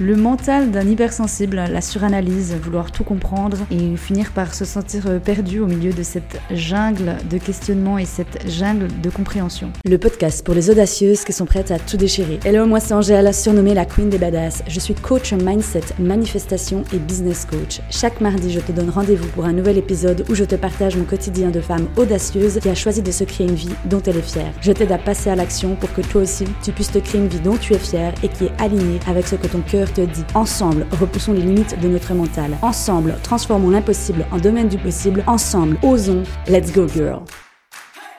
[0.00, 5.60] Le mental d'un hypersensible, la suranalyse, vouloir tout comprendre et finir par se sentir perdu
[5.60, 9.70] au milieu de cette jungle de questionnement et cette jungle de compréhension.
[9.84, 12.40] Le podcast pour les audacieuses qui sont prêtes à tout déchirer.
[12.44, 14.64] Hello, moi c'est Angèle, surnommée la Queen des Badass.
[14.66, 17.80] Je suis coach mindset, manifestation et business coach.
[17.88, 21.04] Chaque mardi, je te donne rendez-vous pour un nouvel épisode où je te partage mon
[21.04, 24.22] quotidien de femme audacieuse qui a choisi de se créer une vie dont elle est
[24.22, 24.52] fière.
[24.60, 27.28] Je t'aide à passer à l'action pour que toi aussi, tu puisses te créer une
[27.28, 30.00] vie dont tu es fière et qui est alignée avec ce que ton cœur te
[30.00, 30.24] dit.
[30.34, 32.56] Ensemble, repoussons les limites de notre mental.
[32.62, 35.24] Ensemble, transformons l'impossible en domaine du possible.
[35.26, 36.22] Ensemble, osons.
[36.48, 37.20] Let's go girl.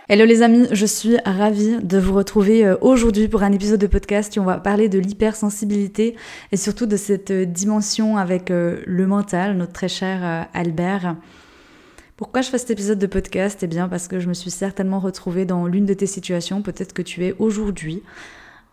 [0.08, 3.88] Hello les amis, je suis ravie de vous retrouver euh, aujourd'hui pour un épisode de
[3.88, 6.16] podcast où on va parler de l'hypersensibilité
[6.52, 11.16] et surtout de cette euh, dimension avec euh, le mental, notre très cher Albert.
[12.18, 13.64] Pourquoi je fais cet épisode de podcast?
[13.64, 16.94] Eh bien parce que je me suis certainement retrouvée dans l'une de tes situations, peut-être
[16.94, 18.04] que tu es aujourd'hui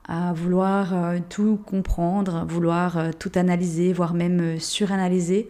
[0.06, 5.48] à vouloir euh, tout comprendre, vouloir euh, tout analyser, voire même euh, suranalyser.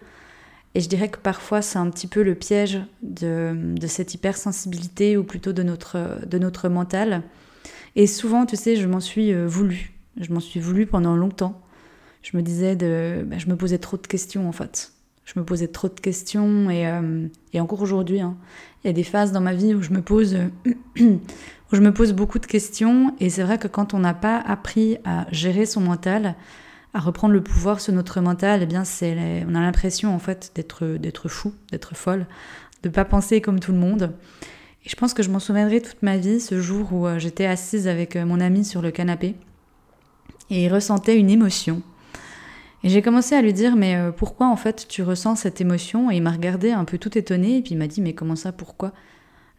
[0.75, 5.25] Et je dirais que parfois c'est un petit peu le piège de, cette hypersensibilité ou
[5.25, 7.23] plutôt de notre, de notre mental.
[7.95, 9.92] Et souvent, tu sais, je m'en suis voulu.
[10.19, 11.61] Je m'en suis voulu pendant longtemps.
[12.23, 13.23] Je me disais de.
[13.27, 14.92] Ben, je me posais trop de questions en fait.
[15.25, 16.84] Je me posais trop de questions et,
[17.53, 18.37] et encore aujourd'hui, hein,
[18.83, 20.37] il y a des phases dans ma vie où je me pose
[21.73, 24.98] je me pose beaucoup de questions et c'est vrai que quand on n'a pas appris
[25.05, 26.34] à gérer son mental,
[26.95, 30.53] à reprendre le pouvoir sur notre mental, eh bien c'est on a l'impression en fait
[30.55, 32.27] d'être d'être fou, d'être folle,
[32.83, 34.12] de pas penser comme tout le monde.
[34.84, 37.47] Et je pense que je m'en souviendrai toute ma vie ce jour où euh, j'étais
[37.47, 39.36] assise avec euh, mon ami sur le canapé
[40.51, 41.83] et il ressentait une émotion.
[42.84, 46.11] Et j'ai commencé à lui dire mais euh, pourquoi en fait tu ressens cette émotion?
[46.11, 48.36] Et il m'a regardé un peu tout étonné et puis il m'a dit mais comment
[48.36, 48.92] ça pourquoi?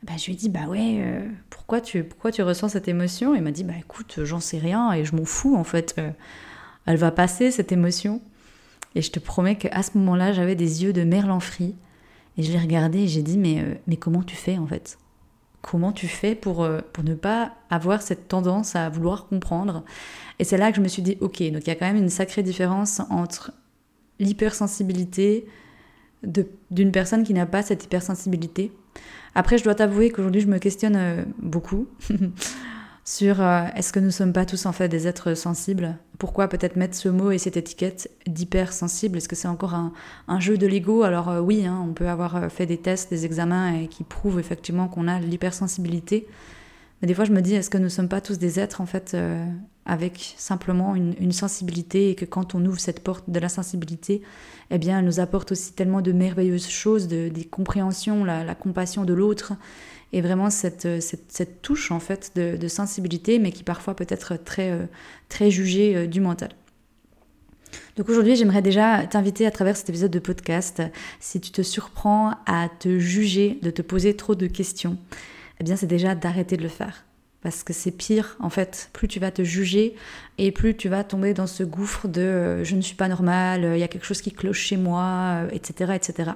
[0.03, 3.35] Bah, je lui ai dit, bah ouais, euh, pourquoi, tu, pourquoi tu ressens cette émotion?
[3.35, 5.95] Il m'a dit, bah écoute, j'en sais rien et je m'en fous en fait.
[5.97, 6.11] Euh,
[6.85, 8.21] elle va passer cette émotion.
[8.95, 11.75] Et je te promets qu'à ce moment-là, j'avais des yeux de merlan frit.
[12.37, 14.97] Et je l'ai regardé et j'ai dit, mais, mais comment tu fais en fait?
[15.64, 19.83] Comment tu fais pour, pour ne pas avoir cette tendance à vouloir comprendre.
[20.37, 21.95] Et c'est là que je me suis dit, ok, donc il y a quand même
[21.95, 23.52] une sacrée différence entre
[24.20, 25.48] l'hypersensibilité
[26.71, 28.71] d'une personne qui n'a pas cette hypersensibilité.
[29.36, 31.87] Après, je dois t'avouer qu'aujourd'hui, je me questionne euh, beaucoup
[33.05, 35.97] sur euh, est-ce que nous sommes pas tous en fait des êtres sensibles?
[36.17, 39.17] Pourquoi peut-être mettre ce mot et cette étiquette d'hypersensible?
[39.17, 41.03] Est-ce que c'est encore un, jeu de l'ego?
[41.03, 44.87] Alors euh, oui, hein, on peut avoir fait des tests, des examens qui prouvent effectivement
[44.87, 46.27] qu'on a l'hypersensibilité.
[47.02, 48.80] Mais des fois, je me dis, est-ce que nous ne sommes pas tous des êtres
[48.80, 49.17] en fait
[49.86, 54.21] avec simplement une, sensibilité et que quand on ouvre cette porte de la sensibilité,
[54.71, 59.04] eh bien, elle nous apporte aussi tellement de merveilleuses choses, de, des compréhensions, la, compassion
[59.04, 59.54] de l'autre
[60.14, 64.72] et vraiment cette, cette, touche en fait de, sensibilité, mais qui parfois peut être très,
[64.72, 64.86] euh,
[65.27, 66.49] très jugée euh, du mental.
[67.98, 70.82] Donc aujourd'hui, j'aimerais déjà t'inviter à travers cet épisode de podcast,
[71.20, 74.98] si tu te surprends à te juger, de te poser trop de questions,
[75.60, 77.05] eh bien c'est déjà d'arrêter de le faire
[77.43, 78.89] parce que c'est pire en fait.
[78.93, 79.95] Plus tu vas te juger
[80.37, 83.70] et plus tu vas tomber dans ce gouffre de euh, je ne suis pas normal,
[83.76, 86.31] il y a quelque chose qui cloche chez moi, etc., euh, etc.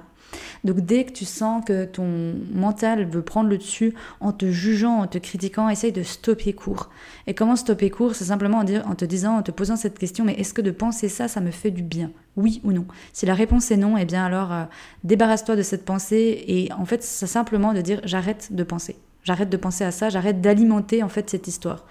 [0.64, 5.00] Donc dès que tu sens que ton mental veut prendre le dessus en te jugeant,
[5.00, 6.90] en te critiquant, essaye de stopper court.
[7.26, 8.14] Et comment stopper court?
[8.14, 11.08] C'est simplement en, te disant, en te posant cette question, mais est-ce que de penser
[11.08, 12.10] ça, ça me fait du bien?
[12.36, 12.86] Oui ou non?
[13.12, 14.64] Si la réponse est non, eh bien alors euh,
[15.04, 18.96] débarrasse-toi de cette pensée et en fait c'est simplement de dire j'arrête de penser.
[19.28, 21.84] J'arrête de penser à ça, j'arrête d'alimenter en fait cette histoire.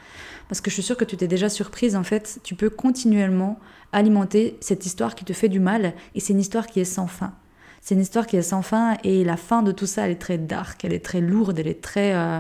[0.50, 3.60] Parce que je suis sûre que tu t'es déjà surprise, en fait, tu peux continuellement
[3.92, 7.06] alimenter cette histoire qui te fait du mal, et c'est une histoire qui est sans
[7.06, 7.36] fin.
[7.80, 10.16] C'est une histoire qui est sans fin, et la fin de tout ça, elle est
[10.16, 12.16] très dark, elle est très lourde, elle est très...
[12.16, 12.40] Euh,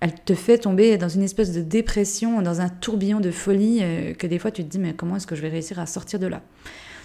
[0.00, 4.14] elle te fait tomber dans une espèce de dépression, dans un tourbillon de folie, euh,
[4.14, 6.18] que des fois tu te dis, mais comment est-ce que je vais réussir à sortir
[6.18, 6.40] de là?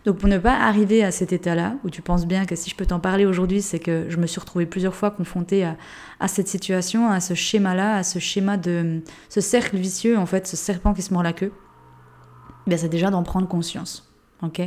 [0.06, 2.76] Donc pour ne pas arriver à cet état-là, où tu penses bien que si je
[2.76, 6.48] peux t'en parler aujourd'hui, c'est que je me suis retrouvée plusieurs fois confrontée à, cette
[6.48, 10.94] situation, à ce schéma-là, à ce schéma de ce cercle vicieux, en fait, ce serpent
[10.94, 11.54] qui se mord la queue,
[12.68, 14.12] bien c'est déjà d'en prendre conscience.
[14.42, 14.62] ok?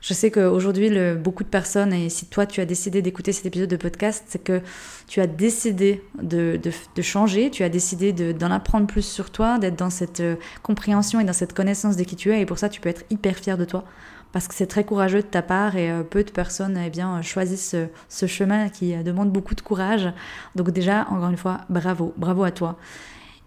[0.00, 3.68] Je sais qu'aujourd'hui, beaucoup de personnes, et si toi tu as décidé d'écouter cet épisode
[3.68, 4.62] de podcast, c'est que
[5.08, 9.76] tu as décidé de, de, changer, tu as décidé d'en apprendre plus sur toi, d'être
[9.76, 12.70] dans cette euh, compréhension et dans cette connaissance de qui tu es, et pour ça
[12.70, 13.84] tu peux être hyper fier de toi
[14.32, 17.20] parce que c'est très courageux de ta part et euh, peu de personnes eh bien,
[17.22, 17.74] choisissent
[18.08, 20.12] ce, chemin qui euh, demande beaucoup de courage.
[20.54, 22.76] Donc déjà, encore une fois, bravo, bravo à toi.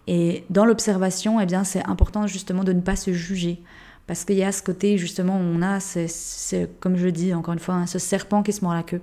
[0.08, 3.64] Et dans l'observation, eh bien, c'est important justement de ne pas se juger.
[4.08, 7.60] Parce qu'il y a ce côté, justement, on a, c'est, comme je dis encore une
[7.60, 9.02] fois, hein, ce serpent qui se mord la queue,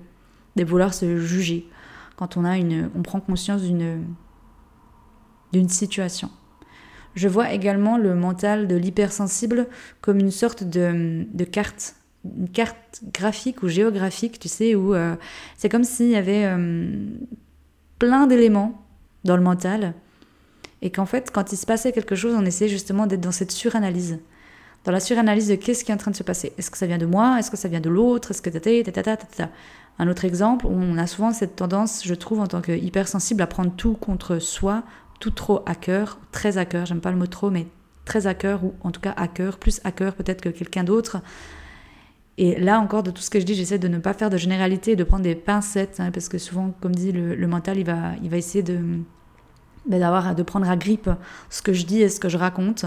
[0.56, 1.66] de vouloir se juger
[2.16, 4.04] quand on, a une, on prend conscience d'une,
[5.54, 6.30] d'une situation.
[7.14, 9.66] Je vois également le mental de l'hypersensible
[10.00, 15.16] comme une sorte de, carte, une carte graphique ou géographique, tu sais, où euh,
[15.56, 17.06] c'est comme s'il y avait euh,
[17.98, 18.84] plein d'éléments
[19.24, 19.94] dans le mental
[20.82, 23.52] et qu'en fait, quand il se passait quelque chose, on essayait justement d'être dans cette
[23.52, 24.18] suranalyse.
[24.84, 26.54] Dans la suranalyse de qu'est-ce qui est en train de se passer.
[26.56, 27.38] Est-ce que ça vient de moi?
[27.38, 28.30] Est-ce que ça vient de l'autre?
[28.30, 29.18] Est-ce que tata,
[29.98, 33.46] Un autre exemple, on a souvent cette tendance, je trouve, en tant que hypersensible, à
[33.46, 34.84] prendre tout contre soi,
[35.20, 37.66] tout trop à cœur, très à cœur, j'aime pas le mot trop, mais
[38.04, 40.82] très à cœur, ou en tout cas à cœur, plus à cœur peut-être que quelqu'un
[40.82, 41.18] d'autre.
[42.38, 44.38] Et là encore, de tout ce que je dis, j'essaie de ne pas faire de
[44.38, 48.12] généralité, de prendre des pincettes, hein, parce que souvent, comme dit le, mental, il va,
[48.22, 48.78] il va essayer de,
[49.86, 51.10] ben, d'avoir, de prendre à grippe
[51.50, 52.86] ce que je dis et ce que je raconte,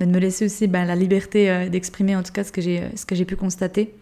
[0.00, 2.62] mais de me laisser aussi ben, la liberté euh, d'exprimer en tout cas ce que
[2.62, 3.94] j'ai, ce que j'ai pu constater.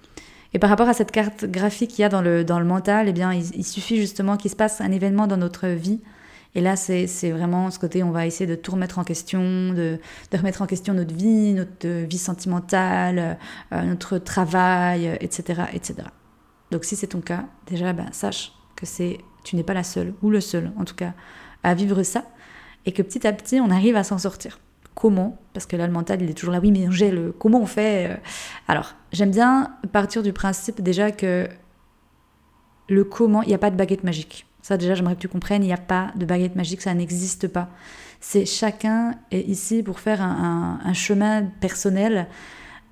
[0.54, 3.08] Et par rapport à cette carte graphique qu'il y a dans le, dans le mental,
[3.08, 6.00] eh bien, il suffit justement qu'il se passe un événement dans notre vie
[6.54, 9.98] et là, c'est vraiment ce côté, on va essayer de tout remettre en question, de,
[10.32, 13.38] remettre en question notre vie, notre vie sentimentale,
[13.72, 16.08] euh, notre travail, etc., etc.
[16.70, 20.12] Donc si c'est ton cas, déjà, ben, sache que c'est, tu n'es pas la seule,
[20.22, 21.14] ou le seul en tout cas,
[21.62, 22.24] à vivre ça,
[22.84, 24.58] et que petit à petit, on arrive à s'en sortir.
[24.94, 25.38] Comment?
[25.54, 28.10] Parce que là, le mental, il est toujours là, oui, mais Angèle, comment on fait
[28.10, 28.16] euh?
[28.68, 31.48] Alors, j'aime bien partir du principe déjà que
[32.88, 34.46] le comment, il n'y a pas de baguette magique.
[34.62, 37.48] Ça déjà, j'aimerais que tu comprennes, il n'y a pas de baguette magique, ça n'existe
[37.48, 37.68] pas.
[38.20, 42.28] C'est chacun est ici pour faire un, chemin personnel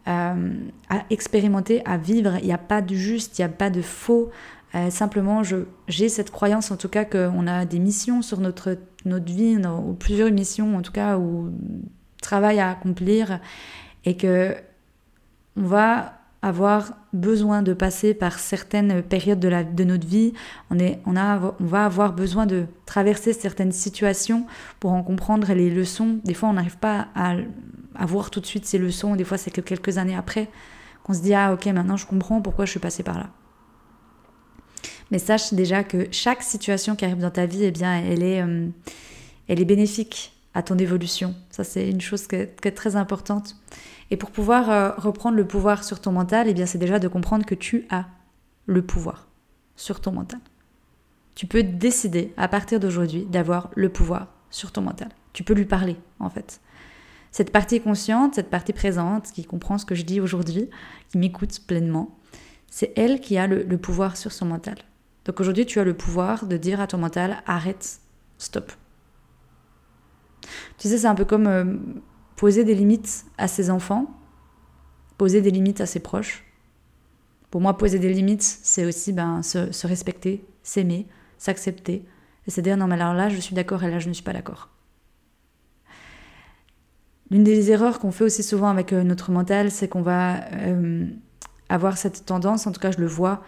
[0.08, 0.52] euh,
[0.88, 2.38] à expérimenter, à vivre.
[2.40, 4.30] Il n'y a pas de juste, il n'y a pas de faux.
[4.74, 5.42] Euh, simplement,
[5.86, 9.94] j'ai cette croyance en tout cas qu'on a des missions sur notre, notre vie, ou
[9.94, 11.52] plusieurs missions en tout cas, ou
[12.20, 13.38] travail à accomplir,
[14.04, 14.56] et que
[15.56, 20.32] on va avoir besoin de passer par certaines périodes de, notre vie,
[20.70, 24.46] on, est, on, a, on va avoir besoin de traverser certaines situations
[24.78, 26.20] pour en comprendre les leçons.
[26.24, 27.36] Des fois, on n'arrive pas à,
[28.06, 30.48] voir tout de suite ces leçons, des fois, c'est que quelques années après
[31.02, 33.30] qu'on se dit Ah, ok, maintenant je comprends pourquoi je suis passée par là.
[35.10, 38.42] Mais sache déjà que chaque situation qui arrive dans ta vie, eh bien, elle est,
[38.42, 38.68] euh,
[39.48, 41.34] elle est bénéfique à ton évolution.
[41.50, 43.56] Ça, c'est une chose qui est très importante.
[44.10, 47.08] Et pour pouvoir euh, reprendre le pouvoir sur ton mental, eh bien c'est déjà de
[47.08, 48.06] comprendre que tu as
[48.66, 49.28] le pouvoir
[49.76, 50.40] sur ton mental.
[51.34, 55.08] Tu peux décider à partir d'aujourd'hui d'avoir le pouvoir sur ton mental.
[55.32, 56.60] Tu peux lui parler en fait.
[57.30, 60.68] Cette partie consciente, cette partie présente, qui comprend ce que je dis aujourd'hui,
[61.08, 62.18] qui m'écoute pleinement,
[62.68, 64.76] c'est elle qui a le, pouvoir sur son mental.
[65.24, 68.00] Donc aujourd'hui, tu as le pouvoir de dire à ton mental arrête,
[68.38, 68.72] stop.
[70.78, 71.64] Tu sais, c'est un peu comme euh,
[72.36, 74.06] poser des limites à ses enfants,
[75.18, 76.44] poser des limites à ses proches.
[77.50, 81.06] Pour moi, poser des limites, c'est aussi ben, se, respecter, s'aimer,
[81.36, 82.04] s'accepter,
[82.46, 84.22] et se dire non mais alors là je suis d'accord et là je ne suis
[84.22, 84.70] pas d'accord.
[87.30, 91.06] L'une des erreurs qu'on fait aussi souvent avec euh, notre mental, c'est qu'on va euh,
[91.68, 93.42] avoir cette tendance, en tout cas je le vois,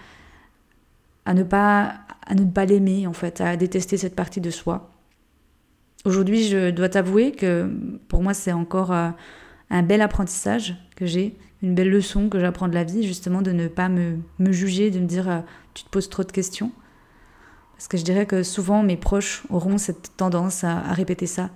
[1.24, 1.94] à ne pas
[2.26, 4.91] à ne pas l'aimer en fait, à détester cette partie de soi.
[6.04, 7.70] Aujourd'hui, je dois t'avouer que
[8.08, 9.10] pour moi, c'est encore euh,
[9.70, 13.52] un bel apprentissage que j'ai, une belle leçon que j'apprends de la vie, justement, de
[13.52, 14.18] ne pas me,
[14.50, 15.40] juger, de me dire euh,
[15.74, 16.72] tu te poses trop de questions.
[17.76, 21.50] Parce que je dirais que souvent, mes proches auront cette tendance à, répéter ça.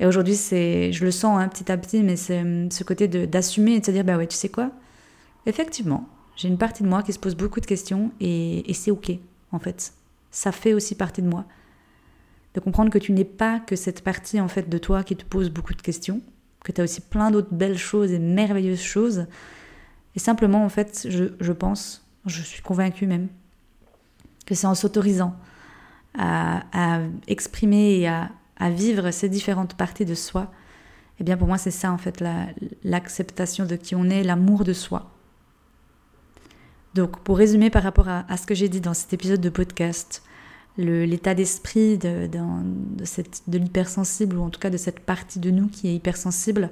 [0.00, 3.08] Et aujourd'hui, c'est, je le sens hein, petit à petit, mais c'est hum, ce côté
[3.08, 4.70] d'assumer et de se dire bah ouais, tu sais quoi?
[5.46, 6.06] Effectivement,
[6.36, 9.12] j'ai une partie de moi qui se pose beaucoup de questions et c'est ok,
[9.52, 9.94] en fait.
[10.30, 11.46] Ça fait aussi partie de moi
[12.56, 15.24] de comprendre que tu n'es pas que cette partie en fait de toi qui te
[15.24, 16.22] pose beaucoup de questions,
[16.64, 19.26] que tu as aussi plein d'autres belles choses et merveilleuses choses.
[20.14, 23.28] Et simplement en fait, je, pense, je suis convaincue même,
[24.46, 25.36] que c'est en s'autorisant
[26.18, 28.30] à, exprimer et à,
[28.70, 30.50] vivre ces différentes parties de soi,
[31.20, 32.24] eh bien pour moi c'est ça en fait
[32.84, 35.10] l'acceptation de qui on est, l'amour de soi.
[36.94, 39.50] Donc pour résumer par rapport à, à ce que j'ai dit dans cet épisode de
[39.50, 40.22] podcast,
[40.78, 45.88] l'état d'esprit de, de, l'hypersensible, ou en tout cas de cette partie de nous qui
[45.88, 46.70] est hypersensible,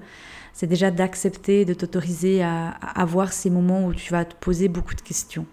[0.53, 4.95] c'est déjà d'accepter, de t'autoriser à, avoir ces moments où tu vas te poser beaucoup
[4.95, 5.47] de questions.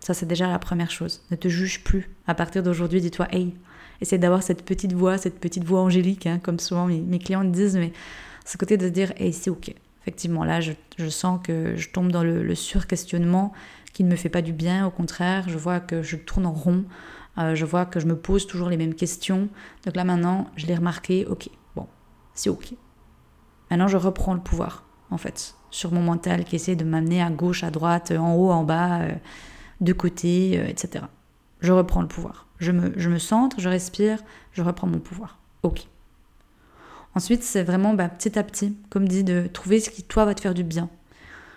[0.00, 1.22] Ça, c'est déjà la première chose.
[1.30, 2.10] Ne te juge plus.
[2.26, 3.54] À partir d'aujourd'hui, dis-toi, hey,
[4.02, 7.50] essaie d'avoir cette petite voix, cette petite voix angélique, hein, comme souvent mes, clients me
[7.50, 7.92] disent, mais
[8.44, 9.74] ce côté de se dire, hey, c'est ok.
[10.02, 10.72] Effectivement, là, je,
[11.08, 13.54] sens que je tombe dans le, le surquestionnement
[13.94, 14.86] qui ne me fait pas du bien.
[14.86, 16.84] Au contraire, je vois que je tourne en rond.
[17.38, 19.48] Euh, je vois que je me pose toujours les mêmes questions.
[19.84, 21.86] Donc là maintenant, je l'ai remarqué, ok, bon,
[22.34, 22.74] c'est ok.
[23.70, 27.30] Maintenant, je reprends le pouvoir, en fait, sur mon mental qui essaie de m'amener à
[27.30, 29.14] gauche, à droite, en haut, en bas, euh,
[29.80, 31.04] de côté, euh, etc.
[31.60, 32.46] Je reprends le pouvoir.
[32.58, 34.18] Je me, je me centre, je respire,
[34.52, 35.38] je reprends mon pouvoir.
[35.62, 35.86] Ok.
[37.14, 40.34] Ensuite, c'est vraiment bah, petit à petit, comme dit, de trouver ce qui, toi, va
[40.34, 40.88] te faire du bien.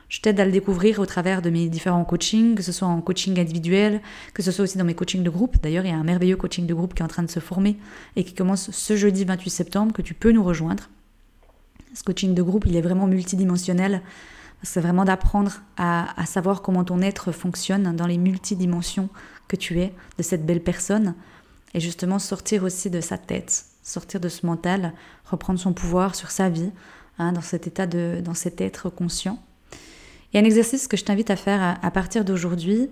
[0.09, 3.01] Je t'aide à le découvrir au travers de mes différents coachings, que ce soit en
[3.01, 4.01] coaching individuel,
[4.33, 5.57] que ce soit aussi dans mes coachings de groupe.
[5.61, 7.41] D'ailleurs, il y a un merveilleux coaching de groupe qui est en train de se
[7.41, 7.77] former
[8.15, 10.89] et qui commence ce jeudi 28 septembre, que tu peux nous rejoindre.
[11.93, 14.01] Ce coaching de groupe, il est vraiment multidimensionnel.
[14.63, 19.09] C'est vraiment d'apprendre à, savoir comment ton être fonctionne dans les multidimensions
[19.49, 21.15] que tu es, de cette belle personne,
[21.73, 24.93] et justement sortir aussi de sa tête, sortir de ce mental,
[25.25, 26.71] reprendre son pouvoir sur sa vie,
[27.19, 29.39] hein, dans cet état de, dans cet être conscient.
[30.33, 32.89] Et un exercice que je t'invite à faire à, partir d'aujourd'hui,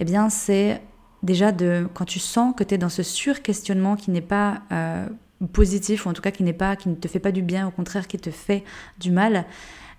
[0.00, 0.82] eh bien, c'est
[1.22, 5.06] déjà de, quand tu sens que tu es dans ce sur-questionnement qui n'est pas euh,
[5.52, 7.66] positif, ou en tout cas qui n'est pas, qui ne te fait pas du bien,
[7.66, 8.64] au contraire qui te fait
[8.98, 9.46] du mal,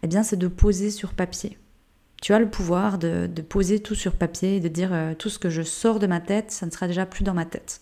[0.04, 1.58] eh bien, c'est de poser sur papier.
[2.22, 5.40] Tu as le pouvoir de, poser tout sur papier et de dire euh, tout ce
[5.40, 7.82] que je sors de ma tête, ça ne sera déjà plus dans ma tête.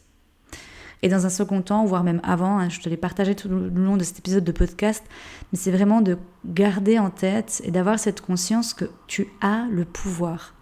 [1.04, 3.68] Et dans un second temps, voire même avant, hein, je te l'ai partagé tout le
[3.68, 5.04] long de cet épisode de podcast,
[5.52, 9.84] mais c'est vraiment de garder en tête et d'avoir cette conscience que tu as le
[9.84, 10.54] pouvoir.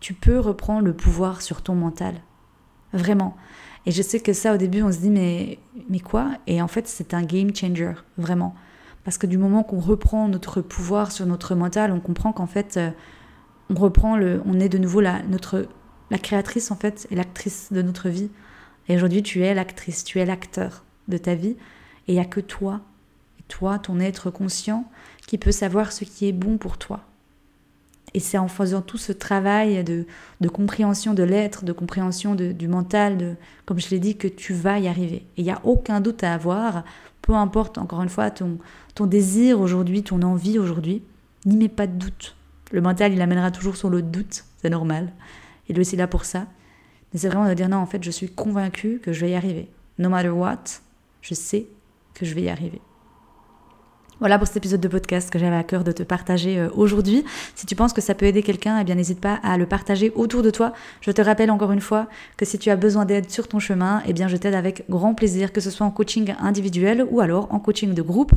[0.00, 2.14] Tu peux reprendre le pouvoir sur ton mental.
[2.94, 3.36] Vraiment.
[3.84, 5.58] Et je sais que ça, au début, on se dit, mais,
[5.90, 6.30] mais quoi?
[6.46, 8.54] Et en fait, c'est un game changer, vraiment.
[9.04, 12.78] Parce que du moment qu'on reprend notre pouvoir sur notre mental, on comprend qu'en fait,
[12.78, 12.90] euh,
[13.68, 15.68] on reprend le, on est de nouveau la, notre,
[16.10, 18.30] la créatrice, en fait, et l'actrice de notre vie.
[18.88, 21.56] Et aujourd'hui, tu es l'actrice, tu es l'acteur de ta vie.
[22.06, 22.80] Et il n'y a que toi,
[23.38, 24.90] et toi, ton être conscient,
[25.26, 27.00] qui peut savoir ce qui est bon pour toi.
[28.12, 30.06] Et c'est en faisant tout ce travail de,
[30.48, 33.34] compréhension de l'être, de compréhension du mental, de,
[33.66, 35.26] comme je l'ai dit, que tu vas y arriver.
[35.36, 36.84] Et il n'y a aucun doute à avoir,
[37.22, 38.58] peu importe, encore une fois, ton,
[38.94, 41.02] ton désir aujourd'hui, ton envie aujourd'hui,
[41.44, 42.36] n'y mets pas de doute.
[42.70, 45.12] Le mental, il amènera toujours sur le doute, c'est normal.
[45.68, 46.46] Il est aussi là pour ça.
[47.14, 49.68] C'est vraiment de dire non, en fait, je suis convaincue que je vais y arriver.
[49.98, 50.64] No matter what,
[51.22, 51.66] je sais
[52.12, 52.80] que je vais y arriver.
[54.24, 57.26] Voilà pour cet épisode de podcast que j'avais à cœur de te partager euh, aujourd'hui.
[57.54, 60.12] Si tu penses que ça peut aider quelqu'un, eh bien n'hésite pas à le partager
[60.14, 60.72] autour de toi.
[61.02, 62.06] Je te rappelle encore une fois
[62.38, 65.12] que si tu as besoin d'aide sur ton chemin, eh bien je t'aide avec grand
[65.12, 68.32] plaisir, que ce soit en coaching individuel ou alors en coaching de groupe.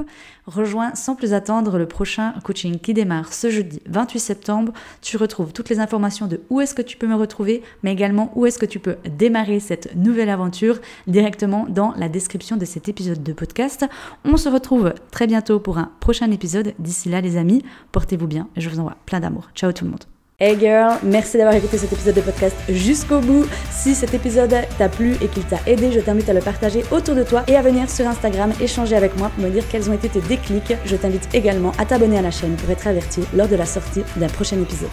[0.46, 4.74] Rejoins sans plus attendre le prochain coaching qui démarre ce jeudi 28 septembre.
[5.01, 8.34] Tu retrouves toutes les informations de où est-ce que tu peux me retrouver, mais également
[8.36, 12.89] où est-ce que tu peux démarrer cette nouvelle aventure directement dans la description de cet
[12.89, 13.86] épisode de podcast.
[14.25, 16.74] On se retrouve très bientôt un prochain épisode.
[16.79, 19.50] D'ici là, les amis, portez-vous bien et je vous envoie plein d'amour.
[19.55, 20.03] Ciao tout le monde.
[20.39, 23.48] Hey girl, merci d'avoir écouté cet épisode de podcast jusqu'au bout.
[23.72, 27.15] Si cet épisode t'a plu et qu'il t'a aidé, je t'invite à le partager autour
[27.15, 29.93] de toi et à venir sur Instagram échanger avec moi pour me dire quels ont
[29.93, 30.75] été tes déclics.
[30.86, 34.03] Je t'invite également à t'abonner à la chaîne pour être averti lors de la sortie
[34.17, 34.91] d'un prochain épisode.